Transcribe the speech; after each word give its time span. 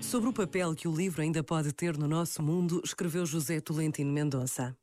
Sobre 0.00 0.28
o 0.28 0.32
papel 0.32 0.74
que 0.74 0.88
o 0.88 0.94
livro 0.94 1.22
ainda 1.22 1.42
pode 1.42 1.72
ter 1.72 1.96
no 1.96 2.08
nosso 2.08 2.42
mundo, 2.42 2.82
escreveu 2.84 3.24
José 3.24 3.60
Tolentino 3.60 4.12
Mendonça. 4.12 4.76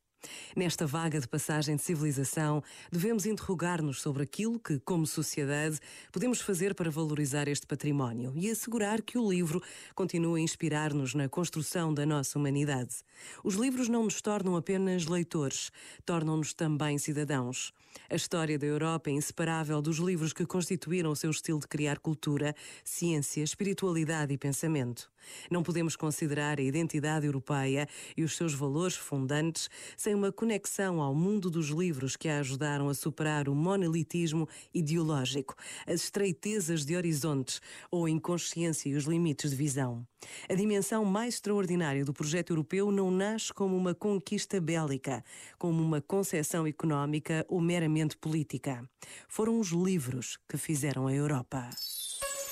Nesta 0.55 0.85
vaga 0.85 1.19
de 1.19 1.27
passagem 1.27 1.75
de 1.75 1.81
civilização, 1.81 2.63
devemos 2.91 3.25
interrogar-nos 3.25 4.01
sobre 4.01 4.23
aquilo 4.23 4.59
que, 4.59 4.79
como 4.79 5.05
sociedade, 5.05 5.79
podemos 6.11 6.41
fazer 6.41 6.73
para 6.75 6.91
valorizar 6.91 7.47
este 7.47 7.65
património 7.65 8.33
e 8.35 8.49
assegurar 8.49 9.01
que 9.01 9.17
o 9.17 9.29
livro 9.29 9.61
continue 9.95 10.41
a 10.41 10.43
inspirar-nos 10.43 11.13
na 11.13 11.29
construção 11.29 11.93
da 11.93 12.05
nossa 12.05 12.37
humanidade. 12.37 12.95
Os 13.43 13.55
livros 13.55 13.87
não 13.87 14.03
nos 14.03 14.21
tornam 14.21 14.55
apenas 14.55 15.05
leitores, 15.05 15.71
tornam-nos 16.05 16.53
também 16.53 16.97
cidadãos. 16.97 17.73
A 18.09 18.15
história 18.15 18.57
da 18.57 18.65
Europa 18.65 19.09
é 19.09 19.13
inseparável 19.13 19.81
dos 19.81 19.97
livros 19.97 20.31
que 20.31 20.45
constituíram 20.45 21.11
o 21.11 21.15
seu 21.15 21.31
estilo 21.31 21.59
de 21.59 21.67
criar 21.67 21.99
cultura, 21.99 22.55
ciência, 22.83 23.43
espiritualidade 23.43 24.33
e 24.33 24.37
pensamento. 24.37 25.09
Não 25.49 25.63
podemos 25.63 25.95
considerar 25.95 26.59
a 26.59 26.63
identidade 26.63 27.25
europeia 27.25 27.87
e 28.15 28.23
os 28.23 28.35
seus 28.35 28.53
valores 28.53 28.95
fundantes 28.95 29.69
sem 29.95 30.13
uma 30.13 30.31
conexão 30.31 31.01
ao 31.01 31.13
mundo 31.13 31.49
dos 31.49 31.67
livros 31.67 32.15
que 32.15 32.29
a 32.29 32.39
ajudaram 32.39 32.89
a 32.89 32.93
superar 32.93 33.49
o 33.49 33.55
monolitismo 33.55 34.47
ideológico, 34.73 35.55
as 35.85 36.03
estreitezas 36.03 36.85
de 36.85 36.95
horizontes 36.95 37.61
ou 37.91 38.05
a 38.05 38.09
inconsciência 38.09 38.89
e 38.89 38.95
os 38.95 39.05
limites 39.05 39.51
de 39.51 39.55
visão. 39.55 40.05
A 40.49 40.55
dimensão 40.55 41.05
mais 41.05 41.35
extraordinária 41.35 42.03
do 42.03 42.13
projeto 42.13 42.51
europeu 42.51 42.91
não 42.91 43.11
nasce 43.11 43.53
como 43.53 43.75
uma 43.75 43.93
conquista 43.93 44.59
bélica, 44.59 45.23
como 45.57 45.81
uma 45.81 46.01
concepção 46.01 46.65
económica 46.65 47.45
ou 47.47 47.61
meramente 47.61 48.17
política. 48.17 48.87
Foram 49.27 49.59
os 49.59 49.69
livros 49.69 50.37
que 50.49 50.57
fizeram 50.57 51.07
a 51.07 51.13
Europa. 51.13 51.69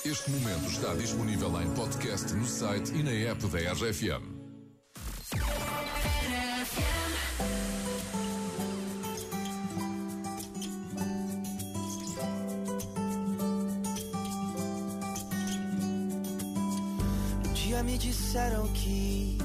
Este 0.06 0.30
momento 0.30 0.70
está 0.70 0.94
disponível 0.94 1.60
em 1.60 1.68
podcast 1.74 2.32
no 2.36 2.46
site 2.46 2.94
e 2.94 3.02
na 3.02 3.10
app 3.10 3.48
da 3.48 3.58
RFM. 3.74 4.22
Um 17.44 17.54
dia 17.56 17.82
me 17.82 17.98
disseram 17.98 18.68
que 18.74 19.40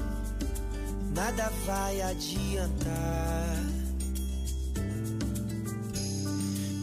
nada 1.15 1.51
vai 1.65 2.03
adiantar. 2.03 3.55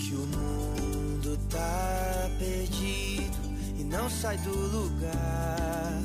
Que 0.00 0.14
o 0.16 0.26
mundo 0.26 1.38
tá 1.48 2.28
perdido 2.40 3.07
não 3.90 4.08
sai 4.10 4.36
do 4.38 4.50
lugar. 4.50 6.02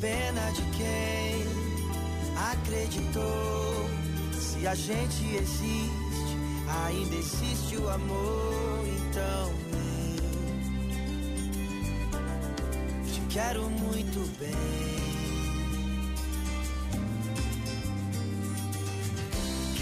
Pena 0.00 0.50
de 0.52 0.62
quem 0.76 1.44
acreditou. 2.52 3.88
Se 4.32 4.66
a 4.66 4.74
gente 4.74 5.34
existe, 5.34 6.36
ainda 6.86 7.14
existe 7.16 7.76
o 7.76 7.88
amor. 7.88 8.84
Então 8.86 9.52
eu 13.04 13.12
te 13.12 13.20
quero 13.28 13.68
muito 13.70 14.38
bem. 14.38 15.27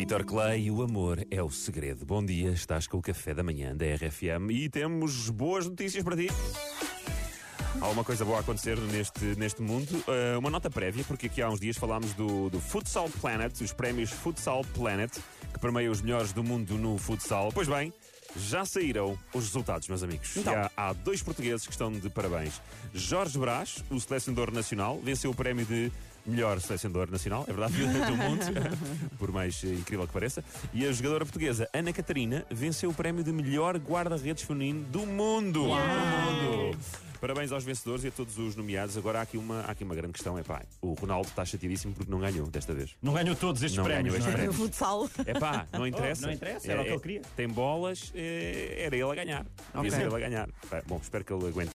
Vitor 0.00 0.24
Clay, 0.24 0.70
o 0.70 0.80
amor 0.80 1.26
é 1.30 1.42
o 1.42 1.50
segredo. 1.50 2.06
Bom 2.06 2.24
dia, 2.24 2.52
estás 2.52 2.86
com 2.86 2.96
o 2.96 3.02
café 3.02 3.34
da 3.34 3.42
manhã 3.42 3.76
da 3.76 3.84
RFM 3.84 4.50
e 4.50 4.66
temos 4.66 5.28
boas 5.28 5.66
notícias 5.66 6.02
para 6.02 6.16
ti. 6.16 6.28
Há 7.78 7.86
uma 7.88 8.02
coisa 8.02 8.24
boa 8.24 8.38
a 8.38 8.40
acontecer 8.40 8.78
neste, 8.78 9.22
neste 9.36 9.60
mundo. 9.60 9.90
Uh, 10.08 10.38
uma 10.38 10.48
nota 10.48 10.70
prévia, 10.70 11.04
porque 11.04 11.26
aqui 11.26 11.42
há 11.42 11.50
uns 11.50 11.60
dias 11.60 11.76
falámos 11.76 12.14
do, 12.14 12.48
do 12.48 12.58
Futsal 12.58 13.10
Planet, 13.20 13.60
os 13.60 13.74
prémios 13.74 14.10
Futsal 14.10 14.64
Planet, 14.72 15.12
que 15.52 15.60
permeiam 15.60 15.92
os 15.92 16.00
melhores 16.00 16.32
do 16.32 16.42
mundo 16.42 16.78
no 16.78 16.96
futsal. 16.96 17.50
Pois 17.52 17.68
bem, 17.68 17.92
já 18.36 18.64
saíram 18.64 19.18
os 19.34 19.44
resultados, 19.44 19.88
meus 19.88 20.02
amigos. 20.02 20.36
Então. 20.36 20.54
Há, 20.76 20.92
dois 20.92 21.22
portugueses 21.22 21.66
que 21.66 21.72
estão 21.72 21.92
de 21.92 22.08
parabéns. 22.10 22.60
Jorge 22.94 23.38
Brás, 23.38 23.84
o 23.90 24.00
selecionador 24.00 24.52
nacional, 24.52 25.00
venceu 25.02 25.30
o 25.30 25.34
prémio 25.34 25.64
de 25.64 25.90
melhor 26.26 26.60
selecionador 26.60 27.10
nacional, 27.10 27.44
é 27.48 27.52
verdade, 27.52 27.74
do 27.80 28.16
mundo, 28.16 28.44
por 29.18 29.32
mais 29.32 29.62
eh, 29.64 29.68
incrível 29.68 30.06
que 30.06 30.12
pareça. 30.12 30.44
E 30.72 30.86
a 30.86 30.92
jogadora 30.92 31.24
portuguesa 31.24 31.68
Ana 31.72 31.92
Catarina 31.92 32.44
venceu 32.50 32.90
o 32.90 32.94
prémio 32.94 33.24
de 33.24 33.32
melhor 33.32 33.76
guarda-redes 33.78 34.44
feminino 34.44 34.84
do 34.84 35.06
mundo. 35.06 35.62
Do 35.62 35.68
mundo. 35.68 37.09
Parabéns 37.20 37.52
aos 37.52 37.62
vencedores 37.64 38.02
e 38.04 38.08
a 38.08 38.10
todos 38.10 38.38
os 38.38 38.56
nomeados. 38.56 38.96
Agora 38.96 39.18
há 39.18 39.22
aqui 39.22 39.36
uma, 39.36 39.60
há 39.60 39.72
aqui 39.72 39.84
uma 39.84 39.94
grande 39.94 40.14
questão: 40.14 40.38
é 40.38 40.42
pá, 40.42 40.62
o 40.80 40.94
Ronaldo 40.94 41.28
está 41.28 41.44
chateadíssimo 41.44 41.92
porque 41.94 42.10
não 42.10 42.18
ganhou 42.18 42.46
desta 42.46 42.72
vez. 42.72 42.96
Não 43.02 43.12
ganhou 43.12 43.36
todos 43.36 43.62
estes 43.62 43.76
Não 43.76 43.84
prémios. 43.84 44.14
ganhou 44.14 44.18
estes 44.18 44.26
não 44.26 44.32
é? 44.32 44.46
Prémios. 44.46 44.56
futsal. 44.56 45.10
É 45.26 45.38
pá, 45.38 45.66
não 45.72 45.86
interessa. 45.86 46.22
Oh, 46.24 46.26
não 46.28 46.32
interessa, 46.34 46.72
era 46.72 46.80
o 46.80 46.84
que 46.84 46.90
ele 46.90 47.00
queria. 47.00 47.22
Tem 47.36 47.46
bolas, 47.48 48.10
eh, 48.14 48.76
era 48.86 48.96
ele 48.96 49.04
a 49.10 49.14
ganhar. 49.14 49.42
Devia 49.44 49.80
Ok. 49.80 49.90
ser 49.90 50.06
ele 50.06 50.14
a 50.14 50.18
ganhar. 50.18 50.48
Bom, 50.86 50.98
espero 51.02 51.22
que 51.24 51.32
ele 51.32 51.46
aguente. 51.46 51.68